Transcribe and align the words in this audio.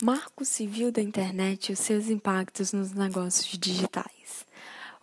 Marco 0.00 0.44
Civil 0.44 0.92
da 0.92 1.02
Internet 1.02 1.70
e 1.70 1.72
os 1.72 1.80
seus 1.80 2.08
impactos 2.08 2.72
nos 2.72 2.92
negócios 2.92 3.58
digitais. 3.58 4.46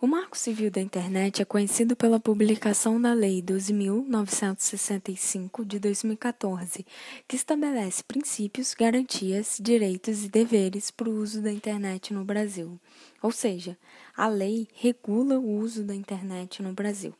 O 0.00 0.06
Marco 0.06 0.38
Civil 0.38 0.70
da 0.70 0.80
Internet 0.80 1.42
é 1.42 1.44
conhecido 1.44 1.94
pela 1.94 2.18
publicação 2.18 2.98
da 2.98 3.12
Lei 3.12 3.42
12.965 3.42 5.66
de 5.66 5.78
2014, 5.78 6.86
que 7.28 7.36
estabelece 7.36 8.02
princípios, 8.04 8.72
garantias, 8.72 9.58
direitos 9.60 10.24
e 10.24 10.30
deveres 10.30 10.90
para 10.90 11.10
o 11.10 11.20
uso 11.20 11.42
da 11.42 11.52
internet 11.52 12.14
no 12.14 12.24
Brasil. 12.24 12.80
Ou 13.20 13.30
seja, 13.30 13.76
a 14.16 14.28
lei 14.28 14.66
regula 14.72 15.38
o 15.38 15.58
uso 15.58 15.84
da 15.84 15.94
internet 15.94 16.62
no 16.62 16.72
Brasil. 16.72 17.12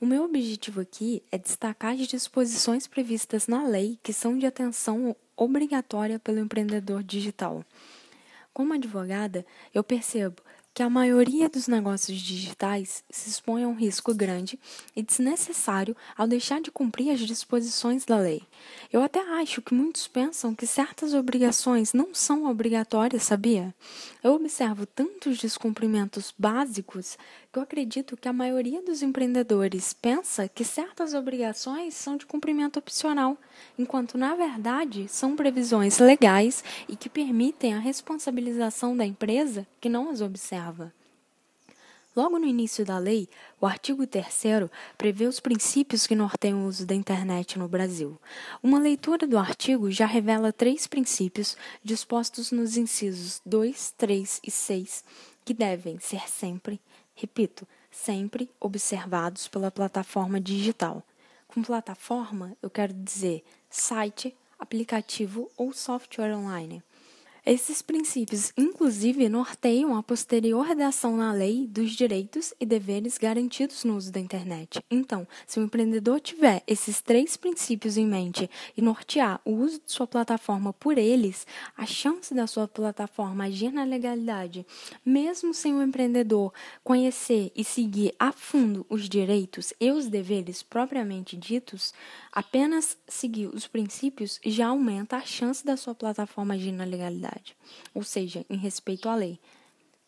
O 0.00 0.06
meu 0.06 0.22
objetivo 0.22 0.80
aqui 0.80 1.24
é 1.32 1.38
destacar 1.38 1.94
as 1.94 2.06
disposições 2.06 2.86
previstas 2.86 3.48
na 3.48 3.66
lei 3.66 3.98
que 4.00 4.12
são 4.12 4.38
de 4.38 4.46
atenção 4.46 5.16
obrigatória 5.36 6.18
pelo 6.18 6.38
empreendedor 6.38 7.02
digital. 7.02 7.64
Como 8.52 8.72
advogada, 8.72 9.44
eu 9.72 9.82
percebo 9.82 10.42
que 10.74 10.82
a 10.82 10.90
maioria 10.90 11.48
dos 11.48 11.68
negócios 11.68 12.18
digitais 12.18 13.04
se 13.08 13.30
expõe 13.30 13.62
a 13.62 13.68
um 13.68 13.76
risco 13.76 14.12
grande 14.12 14.58
e 14.96 15.04
desnecessário 15.04 15.96
ao 16.18 16.26
deixar 16.26 16.60
de 16.60 16.72
cumprir 16.72 17.10
as 17.10 17.20
disposições 17.20 18.04
da 18.04 18.18
lei. 18.18 18.42
Eu 18.92 19.00
até 19.00 19.20
acho 19.40 19.62
que 19.62 19.72
muitos 19.72 20.08
pensam 20.08 20.52
que 20.52 20.66
certas 20.66 21.14
obrigações 21.14 21.92
não 21.92 22.12
são 22.12 22.50
obrigatórias, 22.50 23.22
sabia? 23.22 23.72
Eu 24.20 24.34
observo 24.34 24.84
tantos 24.84 25.38
descumprimentos 25.38 26.34
básicos 26.36 27.16
que 27.52 27.58
eu 27.60 27.62
acredito 27.62 28.16
que 28.16 28.26
a 28.26 28.32
maioria 28.32 28.82
dos 28.82 29.00
empreendedores 29.00 29.92
pensa 29.92 30.48
que 30.48 30.64
certas 30.64 31.14
obrigações 31.14 31.94
são 31.94 32.16
de 32.16 32.26
cumprimento 32.26 32.80
opcional, 32.80 33.38
enquanto 33.78 34.18
na 34.18 34.34
verdade 34.34 35.06
são 35.08 35.36
previsões 35.36 36.00
legais 36.00 36.64
e 36.88 36.96
que 36.96 37.08
permitem 37.08 37.74
a 37.74 37.78
responsabilização 37.78 38.96
da 38.96 39.06
empresa 39.06 39.64
que 39.80 39.88
não 39.88 40.10
as 40.10 40.20
observa. 40.20 40.63
Logo 42.16 42.38
no 42.38 42.46
início 42.46 42.84
da 42.84 42.96
lei, 42.96 43.28
o 43.60 43.66
artigo 43.66 44.06
3 44.06 44.70
prevê 44.96 45.26
os 45.26 45.40
princípios 45.40 46.06
que 46.06 46.14
norteiam 46.14 46.64
o 46.64 46.68
uso 46.68 46.86
da 46.86 46.94
internet 46.94 47.58
no 47.58 47.66
Brasil. 47.66 48.16
Uma 48.62 48.78
leitura 48.78 49.26
do 49.26 49.36
artigo 49.36 49.90
já 49.90 50.06
revela 50.06 50.52
três 50.52 50.86
princípios 50.86 51.56
dispostos 51.82 52.52
nos 52.52 52.76
incisos 52.76 53.42
2, 53.44 53.94
3 53.98 54.40
e 54.44 54.50
6, 54.50 55.04
que 55.44 55.52
devem 55.52 55.98
ser 55.98 56.28
sempre, 56.28 56.80
repito, 57.16 57.66
sempre 57.90 58.48
observados 58.60 59.48
pela 59.48 59.72
plataforma 59.72 60.40
digital. 60.40 61.02
Com 61.48 61.62
plataforma, 61.62 62.56
eu 62.62 62.70
quero 62.70 62.92
dizer 62.92 63.44
site, 63.68 64.36
aplicativo 64.56 65.50
ou 65.56 65.72
software 65.72 66.32
online. 66.32 66.80
Esses 67.46 67.82
princípios, 67.82 68.54
inclusive, 68.56 69.28
norteiam 69.28 69.94
a 69.94 70.02
posterior 70.02 70.64
redação 70.64 71.14
na 71.18 71.30
lei 71.30 71.66
dos 71.66 71.90
direitos 71.90 72.54
e 72.58 72.64
deveres 72.64 73.18
garantidos 73.18 73.84
no 73.84 73.98
uso 73.98 74.10
da 74.10 74.18
internet. 74.18 74.82
Então, 74.90 75.28
se 75.46 75.60
o 75.60 75.62
empreendedor 75.62 76.20
tiver 76.20 76.62
esses 76.66 77.02
três 77.02 77.36
princípios 77.36 77.98
em 77.98 78.06
mente 78.06 78.48
e 78.74 78.80
nortear 78.80 79.42
o 79.44 79.50
uso 79.50 79.78
de 79.84 79.92
sua 79.92 80.06
plataforma 80.06 80.72
por 80.72 80.96
eles, 80.96 81.46
a 81.76 81.84
chance 81.84 82.32
da 82.32 82.46
sua 82.46 82.66
plataforma 82.66 83.44
agir 83.44 83.70
na 83.70 83.84
legalidade, 83.84 84.64
mesmo 85.04 85.52
sem 85.52 85.74
o 85.74 85.82
empreendedor 85.82 86.50
conhecer 86.82 87.52
e 87.54 87.62
seguir 87.62 88.14
a 88.18 88.32
fundo 88.32 88.86
os 88.88 89.06
direitos 89.06 89.74
e 89.78 89.90
os 89.90 90.06
deveres 90.06 90.62
propriamente 90.62 91.36
ditos, 91.36 91.92
apenas 92.32 92.96
seguir 93.06 93.48
os 93.48 93.66
princípios 93.66 94.40
já 94.46 94.68
aumenta 94.68 95.18
a 95.18 95.26
chance 95.26 95.62
da 95.62 95.76
sua 95.76 95.94
plataforma 95.94 96.54
agir 96.54 96.72
na 96.72 96.84
legalidade 96.84 97.33
ou 97.94 98.02
seja, 98.02 98.44
em 98.48 98.56
respeito 98.56 99.08
à 99.08 99.14
lei. 99.14 99.38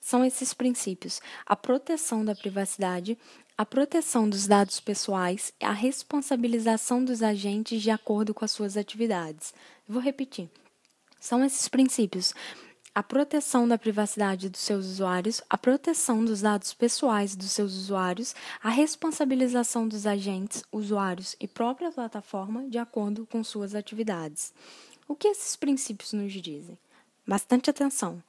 São 0.01 0.25
esses 0.25 0.55
princípios: 0.55 1.21
a 1.45 1.57
proteção 1.57 2.25
da 2.25 2.35
privacidade, 2.35 3.19
a 3.59 3.65
proteção 3.65 4.29
dos 4.29 4.47
dados 4.47 4.79
pessoais 4.79 5.53
e 5.61 5.65
a 5.65 5.73
responsabilização 5.73 7.05
dos 7.05 7.23
agentes 7.23 7.83
de 7.83 7.91
acordo 7.91 8.35
com 8.35 8.45
as 8.45 8.51
suas 8.51 8.77
atividades. 8.77 9.55
Vou 9.89 10.01
repetir. 10.01 10.49
São 11.19 11.45
esses 11.45 11.67
princípios: 11.67 12.35
a 12.95 13.03
proteção 13.03 13.67
da 13.67 13.77
privacidade 13.77 14.49
dos 14.49 14.61
seus 14.61 14.87
usuários, 14.87 15.43
a 15.51 15.59
proteção 15.59 16.25
dos 16.25 16.41
dados 16.41 16.73
pessoais 16.73 17.35
dos 17.35 17.51
seus 17.51 17.75
usuários, 17.75 18.35
a 18.63 18.71
responsabilização 18.71 19.89
dos 19.89 20.07
agentes, 20.07 20.63
usuários 20.73 21.35
e 21.41 21.49
própria 21.49 21.91
plataforma 21.91 22.69
de 22.69 22.79
acordo 22.79 23.27
com 23.27 23.43
suas 23.43 23.75
atividades. 23.75 24.55
O 25.09 25.15
que 25.15 25.29
esses 25.29 25.57
princípios 25.57 26.13
nos 26.13 26.33
dizem? 26.33 26.79
Bastante 27.27 27.69
atenção. 27.69 28.23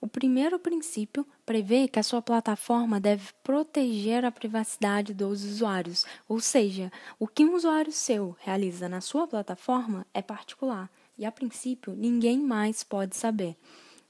O 0.00 0.06
primeiro 0.06 0.60
princípio 0.60 1.26
prevê 1.44 1.88
que 1.88 1.98
a 1.98 2.04
sua 2.04 2.22
plataforma 2.22 3.00
deve 3.00 3.32
proteger 3.42 4.24
a 4.24 4.30
privacidade 4.30 5.12
dos 5.12 5.44
usuários, 5.44 6.06
ou 6.28 6.38
seja, 6.38 6.92
o 7.18 7.26
que 7.26 7.44
um 7.44 7.56
usuário 7.56 7.90
seu 7.90 8.36
realiza 8.38 8.88
na 8.88 9.00
sua 9.00 9.26
plataforma 9.26 10.06
é 10.14 10.22
particular 10.22 10.88
e, 11.18 11.24
a 11.24 11.32
princípio, 11.32 11.94
ninguém 11.96 12.38
mais 12.38 12.84
pode 12.84 13.16
saber. 13.16 13.56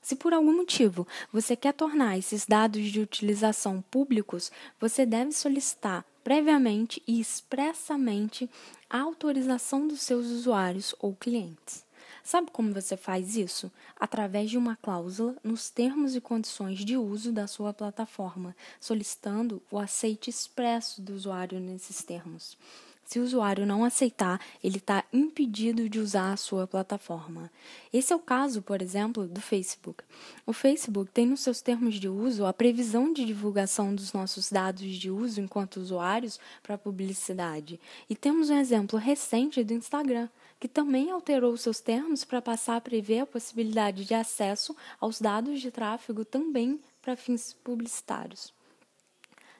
Se 0.02 0.14
por 0.14 0.34
algum 0.34 0.54
motivo 0.54 1.06
você 1.32 1.56
quer 1.56 1.72
tornar 1.72 2.18
esses 2.18 2.44
dados 2.44 2.82
de 2.90 3.00
utilização 3.00 3.82
públicos, 3.90 4.52
você 4.78 5.06
deve 5.06 5.32
solicitar 5.32 6.04
previamente 6.22 7.02
e 7.06 7.18
expressamente 7.18 8.50
a 8.90 9.00
autorização 9.00 9.88
dos 9.88 10.02
seus 10.02 10.26
usuários 10.26 10.94
ou 10.98 11.14
clientes. 11.14 11.83
Sabe 12.24 12.50
como 12.50 12.72
você 12.72 12.96
faz 12.96 13.36
isso? 13.36 13.70
Através 14.00 14.48
de 14.48 14.56
uma 14.56 14.76
cláusula 14.76 15.36
nos 15.44 15.68
termos 15.68 16.16
e 16.16 16.22
condições 16.22 16.82
de 16.82 16.96
uso 16.96 17.30
da 17.30 17.46
sua 17.46 17.74
plataforma, 17.74 18.56
solicitando 18.80 19.62
o 19.70 19.78
aceite 19.78 20.30
expresso 20.30 21.02
do 21.02 21.12
usuário 21.12 21.60
nesses 21.60 22.02
termos. 22.02 22.56
Se 23.04 23.18
o 23.18 23.22
usuário 23.22 23.66
não 23.66 23.84
aceitar, 23.84 24.40
ele 24.62 24.78
está 24.78 25.04
impedido 25.12 25.86
de 25.86 26.00
usar 26.00 26.32
a 26.32 26.36
sua 26.38 26.66
plataforma. 26.66 27.50
Esse 27.92 28.14
é 28.14 28.16
o 28.16 28.20
caso, 28.20 28.62
por 28.62 28.80
exemplo, 28.80 29.28
do 29.28 29.42
Facebook. 29.42 30.02
O 30.46 30.54
Facebook 30.54 31.10
tem 31.12 31.26
nos 31.26 31.40
seus 31.40 31.60
termos 31.60 31.96
de 31.96 32.08
uso 32.08 32.46
a 32.46 32.54
previsão 32.54 33.12
de 33.12 33.26
divulgação 33.26 33.94
dos 33.94 34.14
nossos 34.14 34.50
dados 34.50 34.94
de 34.96 35.10
uso 35.10 35.42
enquanto 35.42 35.76
usuários 35.76 36.40
para 36.62 36.78
publicidade. 36.78 37.78
E 38.08 38.16
temos 38.16 38.48
um 38.48 38.56
exemplo 38.56 38.98
recente 38.98 39.62
do 39.62 39.74
Instagram 39.74 40.30
que 40.58 40.68
também 40.68 41.10
alterou 41.10 41.56
seus 41.56 41.80
termos 41.80 42.24
para 42.24 42.42
passar 42.42 42.76
a 42.76 42.80
prever 42.80 43.20
a 43.20 43.26
possibilidade 43.26 44.04
de 44.04 44.14
acesso 44.14 44.76
aos 45.00 45.20
dados 45.20 45.60
de 45.60 45.70
tráfego 45.70 46.24
também 46.24 46.80
para 47.02 47.16
fins 47.16 47.52
publicitários. 47.64 48.52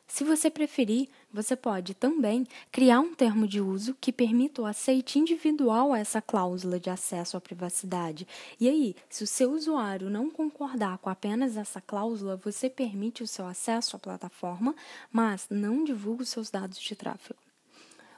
Se 0.07 0.23
você 0.23 0.51
preferir, 0.51 1.09
você 1.33 1.57
pode 1.57 1.95
também 1.95 2.47
criar 2.71 3.01
um 3.01 3.15
termo 3.15 3.49
de 3.49 3.61
uso 3.61 3.97
que 4.01 4.13
permita 4.13 4.63
o 4.63 4.67
aceite 4.67 5.19
individual 5.19 5.93
a 5.93 5.99
essa 5.99 6.23
cláusula 6.23 6.79
de 6.79 6.91
acesso 6.91 7.37
à 7.37 7.41
privacidade. 7.41 8.27
E 8.61 8.69
aí, 8.69 8.95
se 9.09 9.25
o 9.25 9.27
seu 9.27 9.53
usuário 9.53 10.11
não 10.11 10.31
concordar 10.31 10.99
com 10.99 11.11
apenas 11.11 11.57
essa 11.57 11.81
cláusula, 11.81 12.37
você 12.37 12.71
permite 12.71 13.23
o 13.23 13.27
seu 13.27 13.47
acesso 13.47 13.97
à 13.97 13.99
plataforma, 13.99 14.77
mas 15.11 15.47
não 15.51 15.83
divulga 15.83 16.23
os 16.23 16.29
seus 16.29 16.51
dados 16.51 16.79
de 16.79 16.95
tráfego. 16.95 17.44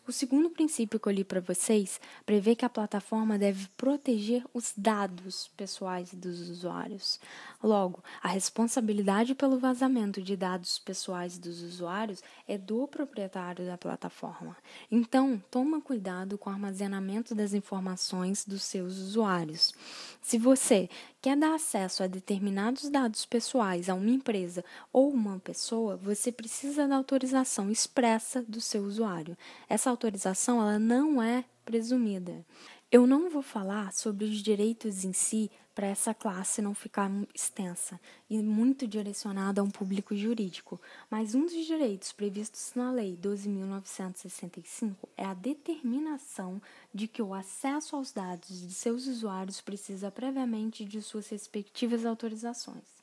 O 0.07 0.13
segundo 0.13 0.49
princípio 0.49 1.01
que 1.01 1.09
eu 1.09 1.13
li 1.13 1.25
para 1.25 1.41
vocês 1.41 2.01
prevê 2.25 2.55
que 2.55 2.65
a 2.65 2.69
plataforma 2.69 3.37
deve 3.37 3.67
proteger 3.77 4.45
os 4.55 4.73
dados 4.77 5.51
pessoais 5.57 6.15
dos 6.15 6.49
usuários. 6.49 7.19
Logo, 7.61 8.05
a 8.23 8.29
responsabilidade 8.29 9.35
pelo 9.35 9.59
vazamento 9.59 10.23
de 10.23 10.37
dados 10.37 10.79
pessoais 10.79 11.39
dos 11.39 11.61
usuários 11.61 12.23
é 12.47 12.57
do 12.57 12.87
proprietário 12.87 13.67
da 13.67 13.77
plataforma. 13.77 14.57
Então, 14.93 15.43
toma 15.51 15.81
cuidado 15.81 16.39
com 16.39 16.51
o 16.51 16.53
armazenamento 16.53 17.35
das 17.35 17.53
informações 17.53 18.45
dos 18.45 18.63
seus 18.63 18.99
usuários. 18.99 19.75
Se 20.23 20.39
você 20.39 20.89
quer 21.27 21.37
dar 21.37 21.57
acesso 21.57 22.05
a 22.05 22.07
determinados 22.07 22.89
dados 22.89 23.27
pessoais 23.27 23.89
a 23.89 23.95
uma 23.95 24.11
empresa 24.11 24.65
ou 24.93 25.11
uma 25.11 25.41
pessoa, 25.41 25.97
você 25.97 26.31
precisa 26.31 26.87
da 26.87 26.95
autorização 26.95 27.69
expressa 27.69 28.45
do 28.47 28.61
seu 28.61 28.85
usuário. 28.85 29.37
Essa 29.69 29.91
autorização 29.91 30.61
ela 30.61 30.79
não 30.79 31.21
é 31.21 31.45
presumida. 31.65 32.47
Eu 32.89 33.05
não 33.05 33.29
vou 33.29 33.43
falar 33.43 33.93
sobre 33.93 34.25
os 34.27 34.37
direitos 34.37 35.05
em 35.05 35.13
si 35.13 35.51
para 35.75 35.89
essa 35.89 36.15
classe 36.15 36.63
não 36.63 36.73
ficar 36.73 37.11
extensa 37.35 38.01
e 38.31 38.39
muito 38.41 38.87
direcionada 38.87 39.61
a 39.61 39.65
um 39.65 39.71
público 39.71 40.15
jurídico, 40.15 40.81
mas 41.11 41.35
um 41.35 41.45
dos 41.45 41.67
direitos 41.67 42.13
previstos 42.13 42.73
na 42.77 42.93
Lei 42.93 43.19
12.965 43.21 44.95
é 45.17 45.25
a 45.25 45.35
determinação 45.35 46.63
de 46.95 47.09
que 47.09 47.21
o 47.21 47.35
acesso 47.35 47.97
aos 47.97 48.13
dados 48.13 48.61
de 48.61 48.73
seus 48.73 49.09
usuários 49.09 49.61
precisa 49.61 50.09
previamente 50.09 50.85
de 50.85 51.03
suas 51.03 51.29
respectivas 51.29 52.07
autorizações. 52.07 52.96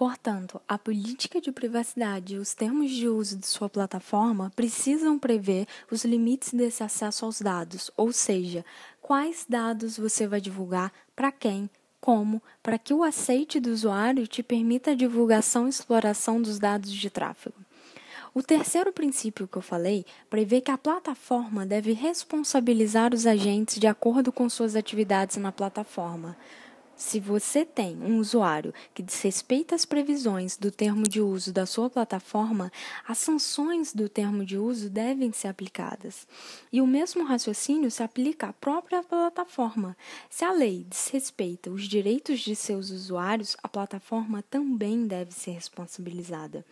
Portanto, 0.00 0.58
a 0.66 0.78
política 0.78 1.42
de 1.42 1.52
privacidade 1.52 2.34
e 2.34 2.38
os 2.38 2.54
termos 2.54 2.90
de 2.90 3.06
uso 3.06 3.36
de 3.36 3.46
sua 3.46 3.68
plataforma 3.68 4.50
precisam 4.56 5.18
prever 5.18 5.66
os 5.90 6.06
limites 6.06 6.54
desse 6.54 6.82
acesso 6.82 7.26
aos 7.26 7.42
dados, 7.42 7.90
ou 7.98 8.10
seja, 8.10 8.64
quais 9.02 9.44
dados 9.46 9.98
você 9.98 10.26
vai 10.26 10.40
divulgar 10.40 10.90
para 11.14 11.30
quem 11.30 11.68
como 12.00 12.42
para 12.62 12.78
que 12.78 12.94
o 12.94 13.02
aceite 13.02 13.60
do 13.60 13.68
usuário 13.68 14.26
te 14.26 14.42
permita 14.42 14.92
a 14.92 14.94
divulgação 14.94 15.66
e 15.66 15.68
exploração 15.68 16.40
dos 16.40 16.58
dados 16.58 16.90
de 16.90 17.10
tráfego. 17.10 17.56
O 18.32 18.42
terceiro 18.42 18.94
princípio 18.94 19.46
que 19.46 19.58
eu 19.58 19.62
falei 19.62 20.06
prevê 20.30 20.62
que 20.62 20.70
a 20.70 20.78
plataforma 20.78 21.66
deve 21.66 21.92
responsabilizar 21.92 23.12
os 23.12 23.26
agentes 23.26 23.78
de 23.78 23.86
acordo 23.86 24.32
com 24.32 24.48
suas 24.48 24.74
atividades 24.76 25.36
na 25.36 25.52
plataforma. 25.52 26.38
Se 27.00 27.18
você 27.18 27.64
tem 27.64 27.96
um 27.96 28.18
usuário 28.18 28.74
que 28.92 29.02
desrespeita 29.02 29.74
as 29.74 29.86
previsões 29.86 30.58
do 30.58 30.70
termo 30.70 31.04
de 31.04 31.18
uso 31.18 31.50
da 31.50 31.64
sua 31.64 31.88
plataforma, 31.88 32.70
as 33.08 33.16
sanções 33.16 33.94
do 33.94 34.06
termo 34.06 34.44
de 34.44 34.58
uso 34.58 34.90
devem 34.90 35.32
ser 35.32 35.48
aplicadas. 35.48 36.28
E 36.70 36.78
o 36.78 36.86
mesmo 36.86 37.24
raciocínio 37.24 37.90
se 37.90 38.02
aplica 38.02 38.48
à 38.48 38.52
própria 38.52 39.02
plataforma. 39.02 39.96
Se 40.28 40.44
a 40.44 40.52
lei 40.52 40.84
desrespeita 40.86 41.70
os 41.70 41.88
direitos 41.88 42.40
de 42.40 42.54
seus 42.54 42.90
usuários, 42.90 43.56
a 43.62 43.66
plataforma 43.66 44.44
também 44.50 45.06
deve 45.06 45.32
ser 45.32 45.52
responsabilizada. 45.52 46.66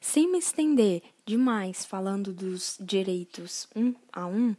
Sem 0.00 0.30
me 0.30 0.38
estender 0.38 1.02
demais 1.26 1.84
falando 1.84 2.32
dos 2.32 2.78
direitos 2.80 3.66
um 3.74 3.92
a 4.12 4.24
um, 4.24 4.54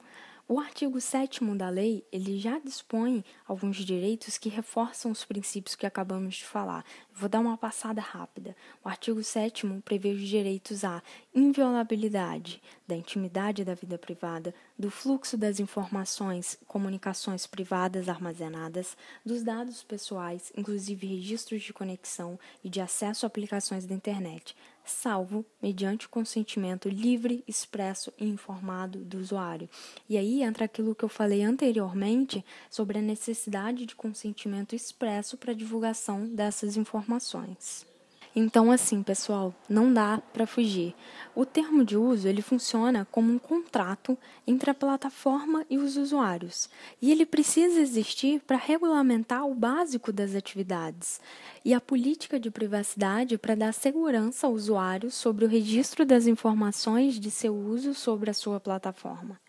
o 0.46 0.60
artigo 0.60 1.00
7 1.00 1.42
da 1.56 1.70
lei, 1.70 2.06
ele 2.12 2.38
já 2.38 2.60
dispõe 2.60 3.24
alguns 3.48 3.78
direitos 3.78 4.38
que 4.38 4.50
reforçam 4.50 5.10
os 5.10 5.24
princípios 5.24 5.74
que 5.74 5.86
acabamos 5.86 6.36
de 6.36 6.44
falar. 6.44 6.84
Vou 7.14 7.30
dar 7.30 7.40
uma 7.40 7.58
passada 7.58 8.02
rápida. 8.02 8.54
O 8.84 8.90
artigo 8.90 9.24
7 9.24 9.66
prevê 9.86 10.10
os 10.10 10.22
direitos 10.22 10.84
à 10.84 11.02
inviolabilidade 11.34 12.62
da 12.86 12.94
intimidade 12.96 13.64
da 13.64 13.74
vida 13.74 13.98
privada, 13.98 14.54
do 14.78 14.92
fluxo 14.92 15.38
das 15.38 15.62
informações, 15.62 16.60
comunicações 16.68 17.48
privadas 17.48 18.10
armazenadas, 18.10 18.98
dos 19.26 19.44
dados 19.44 19.82
pessoais, 19.82 20.52
inclusive 20.58 21.08
registros 21.08 21.64
de 21.64 21.72
conexão 21.72 22.38
e 22.62 22.70
de 22.70 22.82
acesso 22.82 23.26
a 23.26 23.28
aplicações 23.28 23.86
da 23.86 23.96
internet, 23.96 24.56
salvo 24.86 25.46
mediante 25.62 26.06
o 26.08 26.10
consentimento 26.10 26.90
livre, 26.90 27.44
expresso 27.48 28.12
e 28.18 28.28
informado 28.28 29.00
do 29.00 29.20
usuário. 29.20 29.70
E 30.10 30.18
aí 30.18 30.44
entra 30.44 30.66
aquilo 30.66 30.96
que 30.96 31.04
eu 31.04 31.10
falei 31.10 31.44
anteriormente 31.44 32.44
sobre 32.70 33.00
a 33.00 33.02
necessidade 33.02 33.86
de 33.86 33.96
consentimento 33.96 34.76
expresso 34.76 35.38
para 35.38 35.52
a 35.52 35.56
divulgação 35.56 36.28
dessas 36.28 36.78
informações. 36.78 37.93
Então, 38.36 38.72
assim, 38.72 39.04
pessoal, 39.04 39.54
não 39.70 39.94
dá 39.94 40.20
para 40.34 40.48
fugir. 40.48 40.96
O 41.36 41.46
termo 41.46 41.86
de 41.86 41.96
uso 41.96 42.28
ele 42.28 42.42
funciona 42.42 43.08
como 43.12 43.32
um 43.32 43.38
contrato 43.38 44.18
entre 44.48 44.72
a 44.72 44.74
plataforma 44.74 45.64
e 45.70 45.78
os 45.78 45.98
usuários, 45.98 46.68
e 47.00 47.12
ele 47.12 47.28
precisa 47.28 47.80
existir 47.80 48.42
para 48.42 48.58
regulamentar 48.58 49.46
o 49.46 49.54
básico 49.54 50.12
das 50.12 50.34
atividades 50.34 51.22
e 51.64 51.76
a 51.76 51.82
política 51.82 52.40
de 52.40 52.50
privacidade 52.50 53.38
para 53.38 53.56
dar 53.56 53.72
segurança 53.72 54.48
ao 54.48 54.54
usuário 54.54 55.12
sobre 55.12 55.46
o 55.46 55.48
registro 55.48 56.04
das 56.04 56.26
informações 56.26 57.20
de 57.20 57.30
seu 57.30 57.56
uso 57.56 57.94
sobre 57.94 58.32
a 58.32 58.34
sua 58.34 58.60
plataforma. 58.60 59.40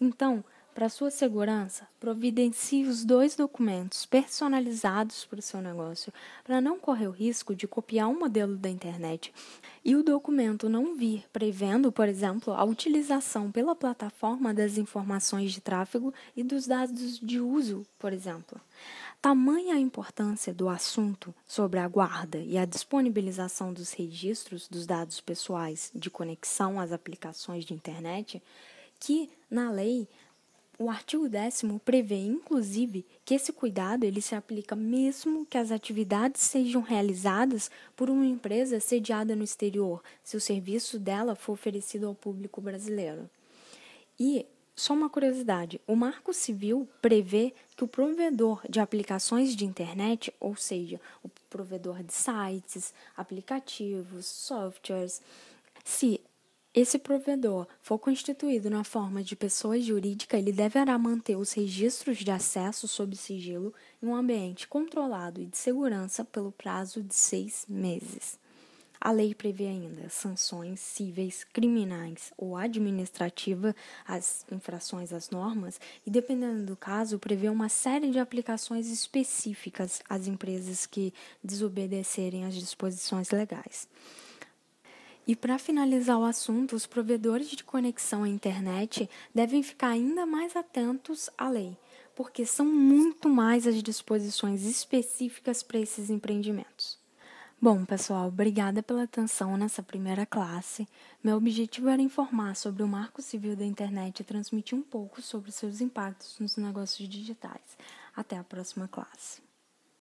Então, 0.00 0.42
para 0.74 0.88
sua 0.88 1.10
segurança, 1.10 1.86
providencie 1.98 2.84
os 2.84 3.04
dois 3.04 3.34
documentos 3.34 4.06
personalizados 4.06 5.24
para 5.24 5.38
o 5.38 5.42
seu 5.42 5.60
negócio, 5.60 6.12
para 6.44 6.60
não 6.60 6.78
correr 6.78 7.08
o 7.08 7.12
risco 7.12 7.54
de 7.54 7.66
copiar 7.66 8.08
um 8.08 8.18
modelo 8.18 8.56
da 8.56 8.68
internet 8.68 9.32
e 9.84 9.96
o 9.96 10.02
documento 10.02 10.68
não 10.68 10.94
vir 10.94 11.24
prevendo, 11.32 11.90
por 11.90 12.08
exemplo, 12.08 12.54
a 12.54 12.64
utilização 12.64 13.50
pela 13.50 13.74
plataforma 13.74 14.54
das 14.54 14.78
informações 14.78 15.52
de 15.52 15.60
tráfego 15.60 16.14
e 16.36 16.42
dos 16.42 16.66
dados 16.66 17.18
de 17.18 17.40
uso, 17.40 17.86
por 17.98 18.12
exemplo. 18.12 18.60
Tamanha 19.20 19.74
a 19.74 19.78
importância 19.78 20.54
do 20.54 20.68
assunto 20.68 21.34
sobre 21.46 21.78
a 21.78 21.88
guarda 21.88 22.38
e 22.38 22.56
a 22.56 22.64
disponibilização 22.64 23.72
dos 23.72 23.92
registros 23.92 24.66
dos 24.66 24.86
dados 24.86 25.20
pessoais 25.20 25.90
de 25.94 26.08
conexão 26.08 26.80
às 26.80 26.90
aplicações 26.90 27.64
de 27.64 27.74
internet 27.74 28.42
que, 29.00 29.30
na 29.50 29.70
lei, 29.70 30.06
o 30.80 30.88
artigo 30.88 31.28
10 31.28 31.62
prevê, 31.84 32.16
inclusive, 32.24 33.04
que 33.22 33.34
esse 33.34 33.52
cuidado 33.52 34.04
ele 34.04 34.22
se 34.22 34.34
aplica 34.34 34.74
mesmo 34.74 35.44
que 35.44 35.58
as 35.58 35.70
atividades 35.70 36.40
sejam 36.40 36.80
realizadas 36.80 37.70
por 37.94 38.08
uma 38.08 38.24
empresa 38.24 38.80
sediada 38.80 39.36
no 39.36 39.44
exterior, 39.44 40.02
se 40.24 40.38
o 40.38 40.40
serviço 40.40 40.98
dela 40.98 41.34
for 41.34 41.52
oferecido 41.52 42.06
ao 42.06 42.14
público 42.14 42.62
brasileiro. 42.62 43.28
E 44.18 44.46
só 44.74 44.94
uma 44.94 45.10
curiosidade: 45.10 45.78
o 45.86 45.94
Marco 45.94 46.32
Civil 46.32 46.88
prevê 47.02 47.52
que 47.76 47.84
o 47.84 47.88
provedor 47.88 48.62
de 48.66 48.80
aplicações 48.80 49.54
de 49.54 49.66
internet, 49.66 50.32
ou 50.40 50.56
seja, 50.56 50.98
o 51.22 51.28
provedor 51.50 52.02
de 52.02 52.14
sites, 52.14 52.94
aplicativos, 53.14 54.24
softwares, 54.24 55.20
se 55.84 56.22
esse 56.72 57.00
provedor 57.00 57.66
for 57.80 57.98
constituído 57.98 58.70
na 58.70 58.84
forma 58.84 59.24
de 59.24 59.34
pessoa 59.34 59.80
jurídica, 59.80 60.38
ele 60.38 60.52
deverá 60.52 60.96
manter 60.96 61.36
os 61.36 61.52
registros 61.52 62.18
de 62.18 62.30
acesso 62.30 62.86
sob 62.86 63.16
sigilo 63.16 63.74
em 64.00 64.06
um 64.06 64.14
ambiente 64.14 64.68
controlado 64.68 65.40
e 65.40 65.46
de 65.46 65.58
segurança 65.58 66.24
pelo 66.24 66.52
prazo 66.52 67.02
de 67.02 67.14
seis 67.14 67.66
meses. 67.68 68.38
A 69.00 69.10
lei 69.10 69.34
prevê 69.34 69.66
ainda 69.66 70.10
sanções 70.10 70.78
cíveis, 70.78 71.42
criminais 71.42 72.32
ou 72.36 72.54
administrativas 72.56 73.74
às 74.06 74.44
infrações 74.52 75.10
às 75.12 75.30
normas 75.30 75.80
e, 76.06 76.10
dependendo 76.10 76.66
do 76.66 76.76
caso, 76.76 77.18
prevê 77.18 77.48
uma 77.48 77.70
série 77.70 78.10
de 78.10 78.18
aplicações 78.18 78.88
específicas 78.88 80.02
às 80.08 80.26
empresas 80.28 80.84
que 80.84 81.14
desobedecerem 81.42 82.44
às 82.44 82.54
disposições 82.54 83.30
legais. 83.30 83.88
E 85.26 85.36
para 85.36 85.58
finalizar 85.58 86.18
o 86.18 86.24
assunto, 86.24 86.74
os 86.74 86.86
provedores 86.86 87.48
de 87.50 87.62
conexão 87.62 88.24
à 88.24 88.28
internet 88.28 89.08
devem 89.34 89.62
ficar 89.62 89.88
ainda 89.88 90.26
mais 90.26 90.56
atentos 90.56 91.30
à 91.36 91.48
lei, 91.48 91.76
porque 92.14 92.44
são 92.44 92.66
muito 92.66 93.28
mais 93.28 93.66
as 93.66 93.82
disposições 93.82 94.64
específicas 94.64 95.62
para 95.62 95.78
esses 95.78 96.10
empreendimentos. 96.10 96.98
Bom, 97.62 97.84
pessoal, 97.84 98.28
obrigada 98.28 98.82
pela 98.82 99.02
atenção 99.02 99.54
nessa 99.54 99.82
primeira 99.82 100.24
classe. 100.24 100.88
Meu 101.22 101.36
objetivo 101.36 101.90
era 101.90 102.00
informar 102.00 102.56
sobre 102.56 102.82
o 102.82 102.88
Marco 102.88 103.20
Civil 103.20 103.54
da 103.54 103.66
Internet 103.66 104.20
e 104.20 104.24
transmitir 104.24 104.78
um 104.78 104.82
pouco 104.82 105.20
sobre 105.20 105.52
seus 105.52 105.82
impactos 105.82 106.38
nos 106.38 106.56
negócios 106.56 107.06
digitais. 107.06 107.76
Até 108.16 108.38
a 108.38 108.44
próxima 108.44 108.88
classe. 108.88 109.49